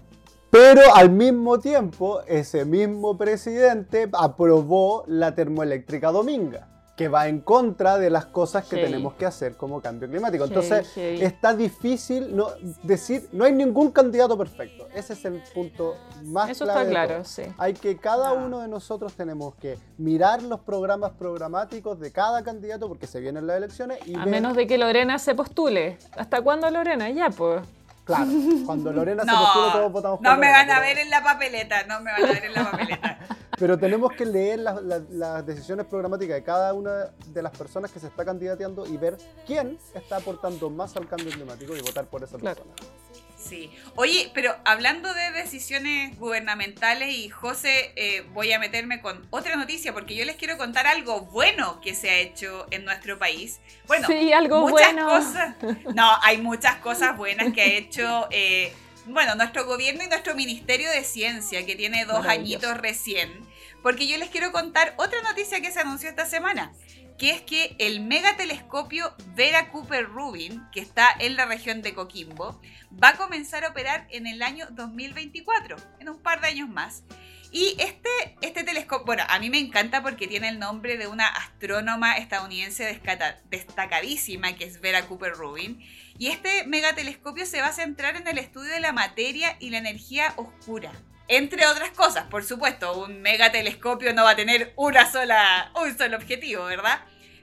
[0.52, 7.96] Pero al mismo tiempo, ese mismo presidente aprobó la termoeléctrica dominga, que va en contra
[7.96, 10.44] de las cosas que tenemos que hacer como cambio climático.
[10.44, 12.48] Entonces, está difícil no,
[12.82, 14.88] decir, no hay ningún candidato perfecto.
[14.94, 17.44] Ese es el punto más Eso está claro, sí.
[17.56, 18.32] Hay que cada ah.
[18.34, 23.46] uno de nosotros tenemos que mirar los programas programáticos de cada candidato porque se vienen
[23.46, 25.96] las elecciones y a menos de que Lorena se postule.
[26.14, 27.08] ¿Hasta cuándo Lorena?
[27.08, 27.62] Ya, pues.
[28.04, 28.26] Claro,
[28.66, 31.84] cuando Lorena se postula todos votamos por No me van a ver en la papeleta,
[31.84, 33.18] no me van a ver en la papeleta.
[33.58, 38.08] pero tenemos que leer las, decisiones programáticas de cada una de las personas que se
[38.08, 42.38] está candidateando y ver quién está aportando más al cambio climático y votar por esa
[42.38, 42.72] persona.
[43.42, 43.70] Sí.
[43.96, 49.92] Oye, pero hablando de decisiones gubernamentales y José, eh, voy a meterme con otra noticia
[49.92, 53.60] porque yo les quiero contar algo bueno que se ha hecho en nuestro país.
[53.86, 55.08] Bueno, sí, algo muchas bueno.
[55.08, 55.56] cosas.
[55.94, 58.28] No, hay muchas cosas buenas que ha hecho.
[58.30, 58.72] Eh,
[59.06, 63.30] bueno, nuestro gobierno y nuestro Ministerio de Ciencia, que tiene dos añitos recién,
[63.82, 66.72] porque yo les quiero contar otra noticia que se anunció esta semana
[67.18, 72.60] que es que el megatelescopio Vera Cooper Rubin, que está en la región de Coquimbo,
[73.02, 77.04] va a comenzar a operar en el año 2024, en un par de años más.
[77.54, 78.08] Y este,
[78.40, 82.98] este telescopio, bueno, a mí me encanta porque tiene el nombre de una astrónoma estadounidense
[83.50, 85.78] destacadísima, que es Vera Cooper Rubin.
[86.18, 89.78] Y este megatelescopio se va a centrar en el estudio de la materia y la
[89.78, 90.92] energía oscura.
[91.28, 96.16] Entre otras cosas, por supuesto, un megatelescopio no va a tener una sola, un solo
[96.16, 97.00] objetivo, ¿verdad?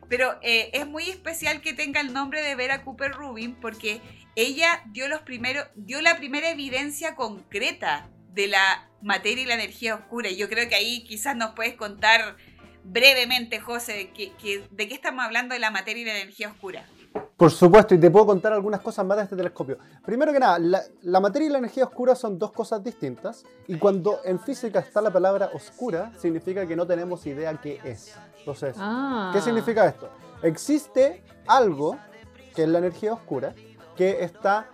[0.09, 4.01] Pero eh, es muy especial que tenga el nombre de Vera Cooper Rubin porque
[4.35, 9.95] ella dio, los primeros, dio la primera evidencia concreta de la materia y la energía
[9.95, 10.29] oscura.
[10.29, 12.37] Y yo creo que ahí quizás nos puedes contar
[12.83, 16.85] brevemente, José, de qué estamos hablando de la materia y la energía oscura.
[17.37, 19.77] Por supuesto, y te puedo contar algunas cosas más de este telescopio.
[20.05, 23.77] Primero que nada, la, la materia y la energía oscura son dos cosas distintas, y
[23.77, 28.13] cuando en física está la palabra oscura, significa que no tenemos idea qué es.
[28.39, 29.31] Entonces, Ah.
[29.33, 30.09] ¿qué significa esto?
[30.43, 31.97] Existe algo,
[32.53, 33.53] que es la energía oscura,
[33.95, 34.67] que está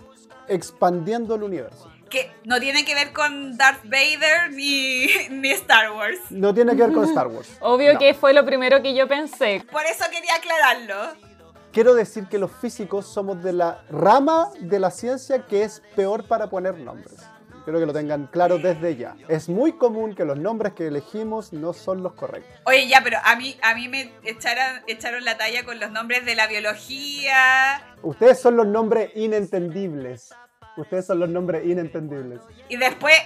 [0.47, 1.91] expandiendo el universo.
[2.09, 6.19] Que no tiene que ver con Darth Vader ni, ni Star Wars.
[6.31, 7.57] No tiene que ver con Star Wars.
[7.61, 7.99] Obvio No.
[7.99, 9.63] que fue lo primero que yo pensé.
[9.71, 11.34] Por eso quería aclararlo.
[11.75, 16.25] Quiero decir que los físicos somos de la rama de la ciencia que es peor
[16.25, 17.17] para poner nombres.
[17.65, 19.17] Quiero que lo tengan claro desde ya.
[19.27, 22.61] Es muy común que los nombres que elegimos no son los correctos.
[22.65, 26.23] Oye, ya, pero a mí, a mí me echaron, echaron la talla con los nombres
[26.23, 27.97] de la biología.
[28.03, 30.33] Ustedes son los nombres inentendibles.
[30.77, 32.39] Ustedes son los nombres inentendibles.
[32.69, 33.17] Y después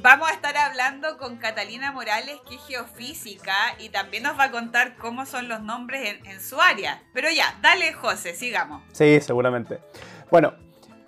[0.00, 4.50] vamos a estar hablando con Catalina Morales, que es geofísica, y también nos va a
[4.50, 7.02] contar cómo son los nombres en, su área.
[7.12, 8.82] Pero ya, dale, José, sigamos.
[8.92, 9.80] Sí, seguramente.
[10.30, 10.54] Bueno,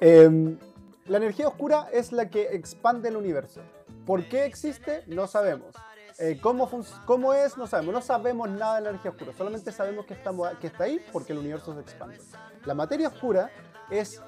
[0.00, 0.58] em,
[1.06, 3.60] la energía oscura es la que expande el universo.
[4.06, 5.04] ¿Por qué existe?
[5.06, 5.74] No sabemos.
[6.18, 6.68] Eh, ¿cómo,
[7.06, 7.56] ¿Cómo es?
[7.56, 7.94] No sabemos.
[7.94, 9.32] No sabemos nada de la energía oscura.
[9.36, 12.18] Solamente sabemos que, estamos, que está ahí porque el universo se expande.
[12.64, 13.50] La materia oscura
[13.90, 14.20] es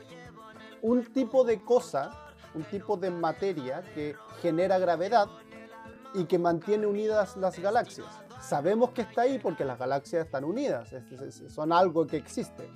[0.81, 2.11] un tipo de cosa,
[2.55, 5.27] un tipo de materia que genera gravedad
[6.15, 8.07] y que mantiene unidas las galaxias.
[8.41, 12.69] Sabemos que está ahí porque las galaxias están unidas, es- es- son algo que existe.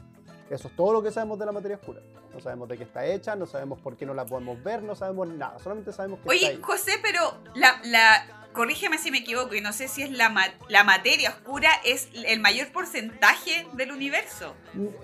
[0.48, 2.00] Eso es todo lo que sabemos de la materia oscura.
[2.32, 4.94] No sabemos de qué está hecha, no sabemos por qué no la podemos ver, no
[4.94, 6.62] sabemos nada, solamente sabemos que está Oye, ahí.
[6.62, 10.52] José, pero la, la, corrígeme si me equivoco, y no sé si es la, ma-
[10.68, 14.54] la materia oscura, es el mayor porcentaje del universo.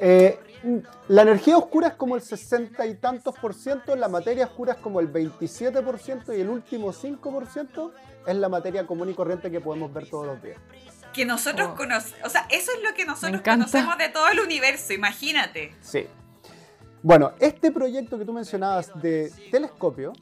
[0.00, 0.40] Eh,
[1.06, 4.78] la energía oscura es como el 60 y tantos por ciento, la materia oscura es
[4.80, 7.92] como el 27 por ciento y el último 5 por ciento
[8.26, 10.58] es la materia común y corriente que podemos ver todos los días.
[11.12, 11.76] Que nosotros Oh.
[11.76, 15.74] conocemos, o sea, eso es lo que nosotros conocemos de todo el universo, imagínate.
[15.80, 16.06] Sí.
[17.02, 20.12] Bueno, este proyecto que tú mencionabas de telescopio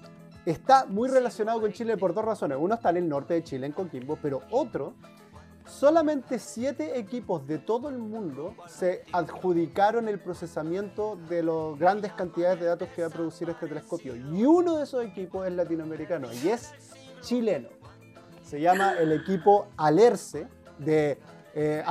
[0.51, 2.59] está muy relacionado con Chile por dos razones.
[2.61, 4.95] Uno está en el norte de Chile, en Coquimbo, pero otro,
[5.65, 12.61] solamente siete equipos de todo el mundo se adjudicaron el procesamiento de las grandes cantidades
[12.61, 14.17] de datos que va a producir este telescopio.
[14.17, 16.73] Y uno de esos equipos es latinoamericano y es
[17.21, 17.69] chileno.
[18.43, 21.19] Se llama el equipo Alerce de
[21.55, 21.83] eh,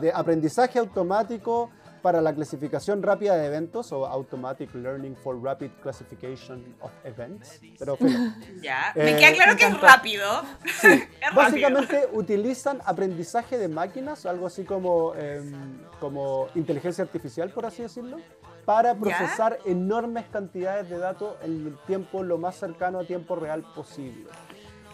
[0.00, 1.70] de aprendizaje automático
[2.02, 7.60] para la clasificación rápida de eventos o Automatic Learning for Rapid Classification of Events.
[7.78, 8.18] Pero filo.
[8.62, 10.24] Ya, Eh, me queda claro que es rápido.
[10.64, 11.34] es rápido.
[11.34, 18.18] Básicamente utilizan aprendizaje de máquinas, algo así como, em, como inteligencia artificial, por así decirlo,
[18.64, 23.62] para procesar enormes cantidades de datos en el tiempo lo más cercano a tiempo real
[23.74, 24.26] posible.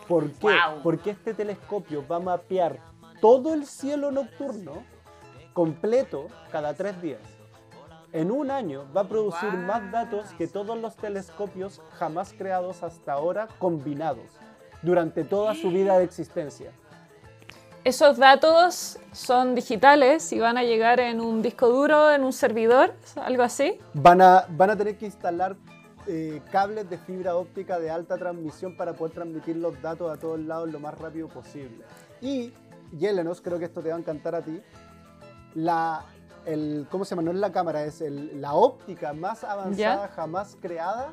[0.07, 0.39] ¿Por qué?
[0.41, 0.83] Guau.
[0.83, 2.79] Porque este telescopio va a mapear
[3.21, 4.85] todo el cielo nocturno
[5.55, 7.23] completo cada tres días.
[8.13, 9.63] En un año va a producir Guau.
[9.63, 14.27] más datos que todos los telescopios jamás creados hasta ahora combinados
[14.83, 16.71] durante toda su vida de existencia.
[17.85, 22.95] Esos datos son digitales y van a llegar en un disco duro, en un servidor,
[23.17, 23.79] algo así.
[23.95, 25.57] Van a, van a tener que instalar
[26.07, 30.39] eh, cables de fibra óptica de alta transmisión para poder transmitir los datos a todos
[30.41, 31.85] lados lo más rápido posible.
[32.21, 32.53] Y,
[32.97, 34.61] Yelenos, creo que esto te va a encantar a ti,
[35.55, 36.05] la,
[36.47, 37.23] el, ¿cómo se llama?
[37.23, 41.13] No es la cámara, es el- la óptica más avanzada jamás creada,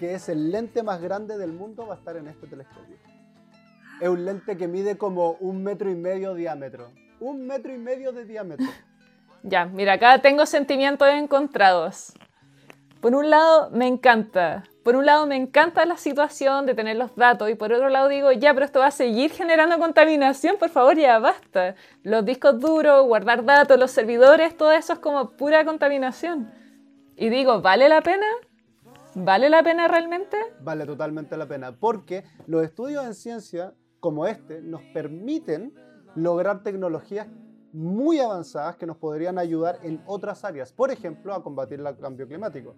[0.00, 2.96] que es el lente más grande del mundo, va a estar en este telescopio.
[4.00, 6.90] Es un lente que mide como un metro y medio de diámetro.
[7.20, 8.66] Un metro y medio de diámetro.
[9.46, 12.14] Ya, mira, acá tengo sentimientos encontrados.
[13.02, 14.64] Por un lado, me encanta.
[14.84, 18.08] Por un lado, me encanta la situación de tener los datos y por otro lado
[18.08, 21.74] digo, ya, pero esto va a seguir generando contaminación, por favor, ya basta.
[22.02, 26.52] Los discos duros, guardar datos, los servidores, todo eso es como pura contaminación.
[27.16, 28.26] Y digo, ¿vale la pena?
[29.14, 30.36] ¿Vale la pena realmente?
[30.60, 35.72] vale totalmente la pena, porque los estudios en ciencia como este nos permiten
[36.14, 37.26] lograr tecnologías
[37.72, 42.28] muy avanzadas que nos podrían ayudar en otras áreas, por ejemplo, a combatir el cambio
[42.28, 42.74] climático.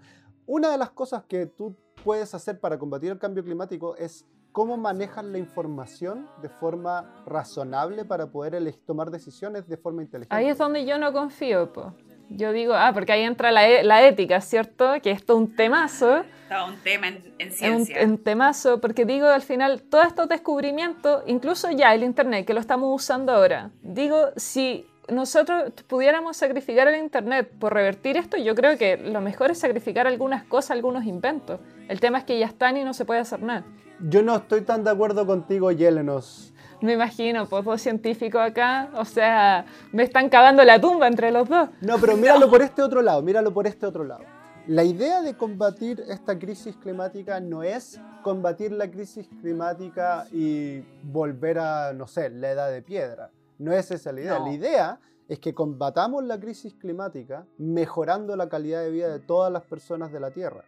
[0.47, 1.75] Una de las cosas que tú
[2.07, 8.05] puedes hacer para combatir el cambio climático es cómo manejas la información de forma razonable
[8.05, 8.53] para poder
[8.87, 10.35] tomar decisiones de forma inteligente.
[10.35, 11.93] Ahí es donde yo no confío, po.
[12.29, 14.93] Yo digo, ah, porque ahí entra la, e- la ética, ¿cierto?
[15.03, 16.23] Que esto es un temazo.
[16.49, 18.05] Todo un tema en, en Es un, ciencia.
[18.05, 22.61] un temazo, porque digo, al final, todos estos descubrimientos, incluso ya el Internet, que lo
[22.61, 28.77] estamos usando ahora, digo, si nosotros pudiéramos sacrificar el Internet por revertir esto, yo creo
[28.77, 31.61] que lo mejor es sacrificar algunas cosas, algunos inventos.
[31.89, 33.65] El tema es que ya están y no se puede hacer nada.
[34.01, 36.53] Yo no estoy tan de acuerdo contigo, Yelenos.
[36.83, 41.49] Me imagino, pues dos científicos acá, o sea, me están cavando la tumba entre los
[41.49, 41.71] dos.
[41.81, 44.25] No, pero míralo por este otro lado, míralo por este otro lado.
[44.67, 51.61] La idea de combatir esta crisis climática no es combatir la crisis climática y volver
[51.61, 53.31] a, no sé, la edad de piedra.
[53.59, 54.39] No es esa la idea.
[54.39, 54.47] No.
[54.47, 59.53] La idea es que combatamos la crisis climática mejorando la calidad de vida de todas
[59.53, 60.65] las personas de la Tierra.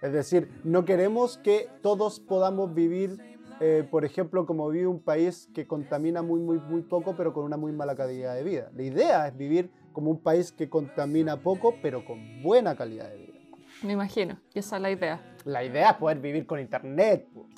[0.00, 3.18] Es decir, no queremos que todos podamos vivir,
[3.60, 7.44] eh, por ejemplo, como vive un país que contamina muy, muy, muy poco, pero con
[7.44, 8.70] una muy mala calidad de vida.
[8.76, 13.16] La idea es vivir como un país que contamina poco, pero con buena calidad de
[13.16, 13.38] vida.
[13.82, 15.36] Me imagino, y esa es la idea.
[15.44, 17.48] La idea es poder vivir con internet, po,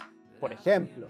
[0.41, 1.09] por ejemplo.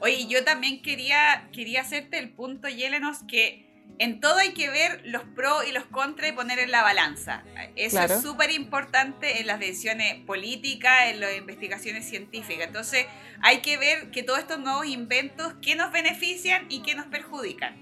[0.00, 3.64] Oye, yo también quería, quería hacerte el punto, Yelenos, que
[3.98, 7.44] en todo hay que ver los pros y los contras y poner en la balanza.
[7.76, 8.14] Eso Claro.
[8.14, 12.66] es súper importante en las decisiones políticas, en las investigaciones científicas.
[12.66, 13.06] Entonces,
[13.42, 17.74] hay que ver que todos estos nuevos inventos, qué nos benefician y qué nos perjudican.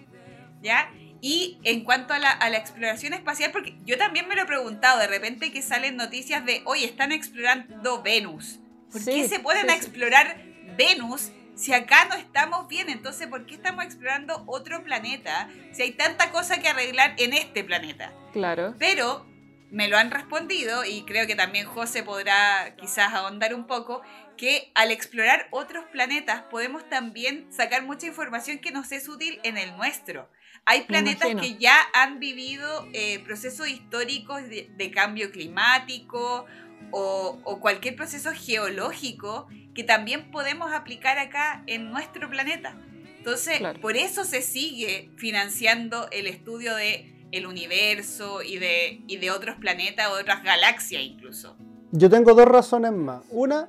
[0.63, 0.91] ¿Ya?
[1.21, 4.47] Y en cuanto a la, a la exploración espacial, porque yo también me lo he
[4.47, 8.61] preguntado, de repente que salen noticias de, hoy están explorando Venus.
[8.93, 9.67] ¿Por Sí, qué se sí, sí.
[9.75, 10.37] explorar
[10.77, 12.89] Venus si acá no estamos bien?
[12.89, 17.65] Entonces, ¿por qué estamos explorando otro planeta si hay tanta cosa que arreglar en este
[17.65, 18.13] planeta?
[18.33, 18.75] Claro.
[18.79, 19.27] Pero
[19.71, 24.03] me lo han respondido y creo que también José podrá quizás ahondar un poco,
[24.37, 29.59] que al explorar otros planetas podemos también sacar mucha información que nos es útil en
[29.59, 30.29] el nuestro.
[30.67, 36.47] Hay planetas que ya han vivido eh, procesos históricos de, de cambio climático
[36.91, 42.77] o, o cualquier proceso geológico que también podemos aplicar acá en nuestro planeta.
[43.19, 43.81] Entonces, Claro.
[43.81, 49.57] por eso se sigue financiando el estudio de el universo y de, y de otros
[49.57, 51.57] planetas otras galaxias incluso.
[51.91, 53.25] Yo tengo dos razones más.
[53.31, 53.69] Una,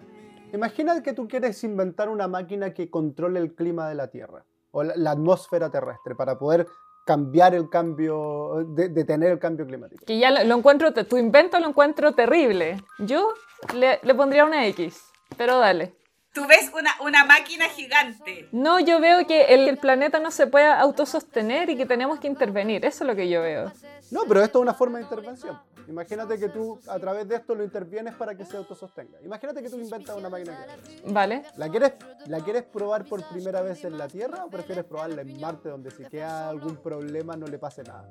[0.53, 4.83] imagina que tú quieres inventar una máquina que controle el clima de la Tierra o
[4.83, 6.67] la, la atmósfera terrestre para poder
[7.05, 10.03] cambiar el cambio, de- detener el cambio climático.
[10.05, 12.81] Que ya lo, lo encuentro, te- tu invento lo encuentro terrible.
[12.99, 13.33] Yo
[13.75, 15.01] le, le pondría una X,
[15.37, 15.93] pero dale.
[16.33, 18.49] Tú ves una, una máquina gigante.
[18.51, 22.27] No, yo veo que el, el planeta no se puede autosostener y que tenemos que
[22.27, 22.83] intervenir.
[22.85, 23.71] Eso es lo que yo veo.
[24.11, 25.57] No, pero esto es una forma de intervención.
[25.87, 29.19] Imagínate que tú a través de esto lo intervienes para que se autosostenga.
[29.23, 31.11] Imagínate que tú inventas una máquina que.
[31.11, 31.43] ¿Vale?
[31.57, 31.93] ¿La quieres,
[32.27, 35.91] ¿La quieres probar por primera vez en la Tierra o prefieres probarla en Marte donde
[35.91, 38.09] si queda algún problema no le pase nada?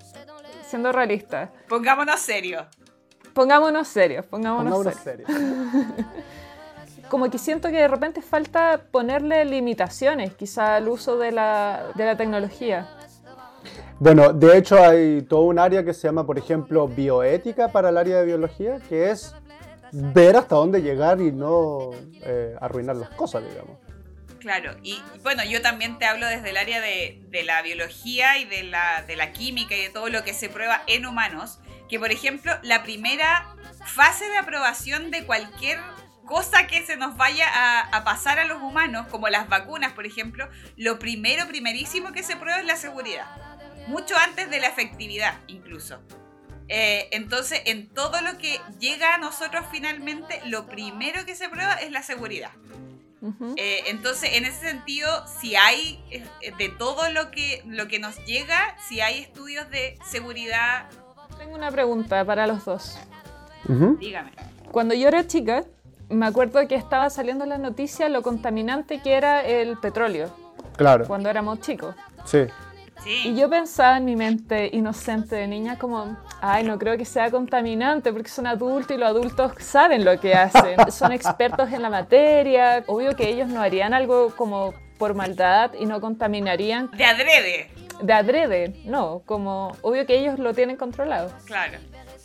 [0.67, 1.51] Siendo realista.
[1.69, 2.67] Pongámonos serios.
[3.33, 5.29] Pongámonos serios, pongámonos, Pongámonos serios.
[5.29, 6.07] serios.
[7.11, 12.05] Como que siento que de repente falta ponerle limitaciones, quizá al uso de la, de
[12.07, 12.89] la tecnología.
[14.01, 17.97] Bueno, de hecho hay todo un área que se llama, por ejemplo, bioética para el
[17.97, 19.35] área de biología, que es
[19.93, 21.91] ver hasta dónde llegar y no
[22.23, 23.79] eh, arruinar las cosas, digamos.
[24.41, 28.65] Claro, y bueno, yo también te hablo desde el área de, la biología y de
[28.65, 32.83] la, química y de todo lo que se prueba en humanos, que por ejemplo, la
[32.83, 33.47] primera
[33.87, 35.79] fase de aprobación de cualquier
[36.27, 37.47] cosa que se nos vaya
[37.91, 42.37] a pasar a los humanos, como las vacunas, por ejemplo, lo primero, primerísimo que se
[42.37, 43.27] prueba es la seguridad,
[43.87, 45.99] mucho antes de la efectividad incluso.
[46.69, 51.75] Eh, entonces, en todo lo que llega a nosotros finalmente, lo primero que se prueba
[51.75, 52.51] es la seguridad.
[53.57, 55.09] Eh, entonces, en ese sentido,
[55.41, 56.25] si hay eh,
[56.59, 60.89] de todo lo que, lo que nos llega, si hay estudios de seguridad,
[61.39, 62.99] Tengo una pregunta para los dos.
[63.99, 64.33] dígame.
[64.71, 65.65] Cuando yo era chica,
[66.11, 70.35] me acuerdo que estaba saliendo en la noticia lo contaminante que era el petróleo,
[70.77, 71.95] Claro, cuando éramos chicos.
[72.27, 72.41] sí.
[73.07, 77.31] Y yo pensaba en mi mente inocente de niña como, ay, no creo que sea
[77.31, 81.91] contaminante porque son adultos y los adultos saben lo que hacen, son expertos en la
[81.91, 87.71] materia, obvio que ellos no harían algo como por maldad y no contaminarían de adrede,
[88.01, 91.31] de adrede, no, como obvio que ellos lo tienen controlado.
[91.47, 91.79] claro.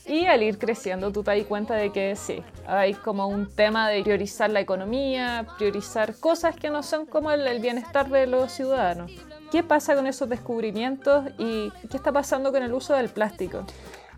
[0.06, 3.90] Y al ir creciendo tú te das cuenta de que sí, hay como un tema
[3.90, 8.52] de priorizar la economía, priorizar cosas que no son como el, el bienestar de los
[8.52, 9.12] ciudadanos.
[9.52, 13.64] ¿Qué pasa con esos descubrimientos y qué está pasando con el uso del plástico?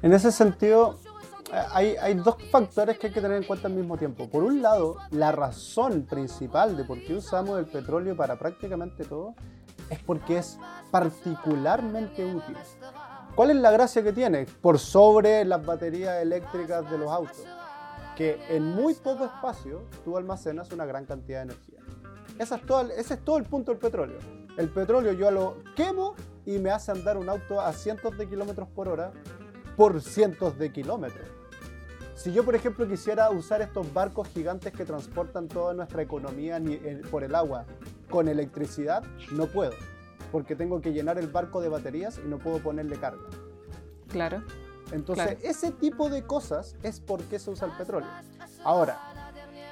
[0.01, 0.97] En ese sentido,
[1.71, 4.29] hay, hay dos factores que hay que tener en cuenta al mismo tiempo.
[4.29, 9.35] Por un lado, la razón principal de por qué usamos el petróleo para prácticamente todo
[9.89, 10.57] es porque es
[10.91, 12.57] particularmente útil.
[13.35, 14.45] ¿Cuál es la gracia que tiene?
[14.61, 17.45] Por sobre las baterías eléctricas de los autos.
[18.17, 21.79] Que en muy poco espacio tú almacenas una gran cantidad de energía.
[22.37, 24.17] Esa es todo el- ese es todo el punto del petróleo.
[24.57, 28.67] El petróleo yo lo quemo y me hace andar un auto a cientos de kilómetros
[28.69, 29.11] por hora
[29.77, 31.27] por cientos de kilómetros.
[32.15, 37.01] Si yo, por ejemplo, quisiera usar estos barcos gigantes que transportan toda nuestra economía en-
[37.09, 37.65] por el agua
[38.09, 39.73] con electricidad, no puedo,
[40.31, 43.23] porque tengo que llenar el barco de baterías y no puedo ponerle carga.
[44.09, 44.43] Claro.
[44.91, 45.39] Entonces, Claro.
[45.41, 48.09] ese tipo de cosas es por qué se usa el petróleo.
[48.63, 48.99] Ahora,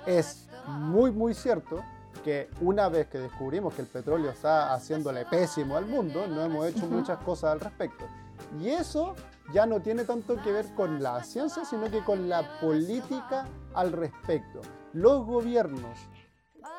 [0.07, 1.83] es muy, muy cierto
[2.19, 6.67] que una vez que descubrimos que el petróleo está haciéndole pésimo al mundo, no hemos
[6.67, 8.05] hecho muchas cosas al respecto.
[8.59, 9.15] Y eso
[9.53, 13.91] ya no tiene tanto que ver con la ciencia, sino que con la política al
[13.91, 14.61] respecto.
[14.93, 15.97] Los gobiernos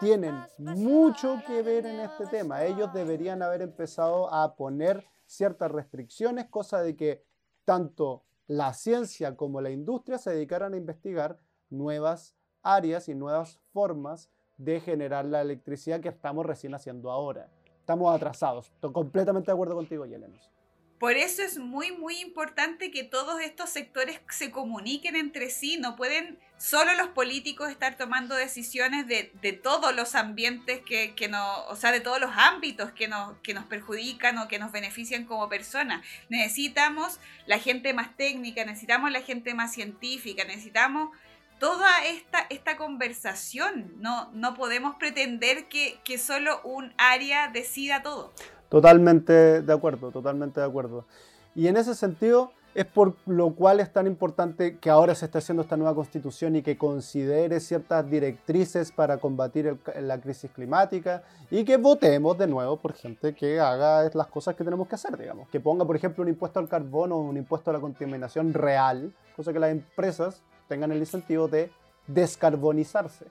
[0.00, 2.64] tienen mucho que ver en este tema.
[2.64, 7.24] Ellos deberían haber empezado a poner ciertas restricciones, cosa de que
[7.64, 11.38] tanto la ciencia como la industria se dedicaran a investigar
[11.68, 14.28] nuevas áreas y nuevas formas
[14.60, 17.48] de generar la electricidad que estamos recién haciendo ahora.
[17.80, 18.66] Estamos atrasados.
[18.66, 20.50] Estoy completamente de acuerdo contigo, Yelenos.
[20.98, 25.78] Por eso es muy, muy importante que todos estos sectores se comuniquen entre sí.
[25.78, 31.30] No pueden solo los políticos estar tomando decisiones de, todos los ambientes que, que
[31.68, 35.24] o sea, de todos los ámbitos que nos, que nos perjudican o que nos benefician
[35.24, 36.04] como personas.
[36.28, 41.16] Necesitamos la gente más técnica, necesitamos la gente más científica, necesitamos
[41.60, 43.92] toda esta, esta conversación.
[44.00, 48.32] No, no podemos pretender que, que solo un área decida todo.
[48.68, 51.06] Totalmente de acuerdo, totalmente de acuerdo.
[51.54, 55.38] Y en ese sentido es por lo cual es tan importante que ahora se esté
[55.38, 61.24] haciendo esta nueva constitución y que considere ciertas directrices para combatir el- la crisis climática
[61.50, 65.18] y que votemos de nuevo por gente que haga las cosas que tenemos que hacer,
[65.18, 65.48] digamos.
[65.48, 69.52] Que ponga, por ejemplo, un impuesto al carbono un impuesto a la contaminación real, cosa
[69.52, 70.40] que las empresas
[70.70, 71.68] tengan el incentivo de
[72.06, 73.26] descarbonizarse.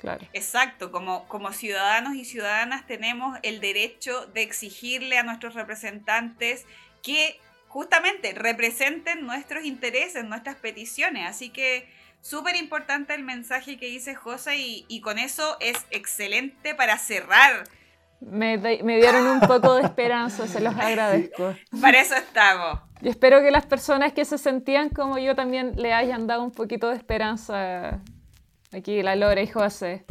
[0.00, 0.26] Claro.
[0.32, 6.66] Exacto, como, como ciudadanos y ciudadanas tenemos el derecho de exigirle a nuestros representantes
[7.02, 11.28] que justamente representen nuestros intereses, nuestras peticiones.
[11.28, 11.88] Así que
[12.20, 17.64] súper importante el mensaje que dice José y, y con eso es excelente para cerrar.
[18.20, 21.54] Me dieron un poco de esperanza, se los agradezco.
[21.80, 22.80] Para eso estamos.
[23.00, 26.50] Y espero que las personas que se sentían como yo también le hayan dado un
[26.50, 28.00] poquito de esperanza
[28.72, 30.04] aquí, la Lore y José.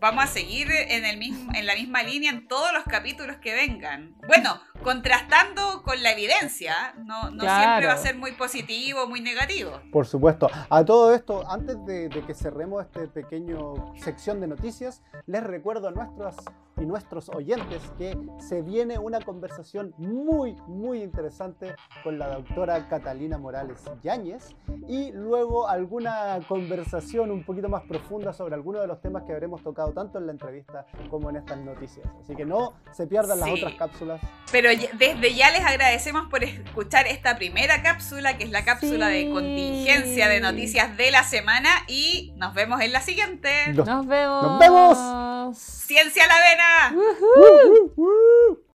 [0.00, 3.52] Vamos a seguir en, el mismo, en la misma línea en todos los capítulos que
[3.52, 4.14] vengan.
[4.26, 7.62] Bueno, contrastando con la evidencia, no, no Claro.
[7.64, 9.80] siempre va a ser muy positivo, muy negativo.
[9.92, 10.48] Por supuesto.
[10.68, 15.88] A todo esto, antes de, de que cerremos este pequeño sección de noticias, les recuerdo
[15.88, 16.36] a nuestras
[16.80, 23.36] y nuestros oyentes que se viene una conversación muy, muy interesante con la doctora Catalina
[23.36, 24.54] Morales Yáñez
[24.88, 29.62] y luego alguna conversación un poquito más profunda sobre algunos de los temas que habremos
[29.62, 32.06] tocado tanto en la entrevista como en estas noticias.
[32.22, 34.20] Así que no se pierdan las otras cápsulas.
[34.50, 39.30] Pero desde ya les agradecemos por escuchar esta primera cápsula, que es la cápsula de
[39.30, 41.70] contingencia de noticias de la semana.
[41.88, 43.72] Y nos vemos en la siguiente.
[43.72, 44.42] Nos vemos.
[44.42, 45.58] ¡Nos vemos!
[45.58, 47.02] Ciencia a la vena.
[47.10, 47.26] Ujú.
[47.36, 48.60] ¡Uh, uh, uh!